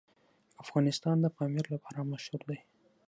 [0.63, 2.59] افغانستان د پامیر لپاره مشهور دی.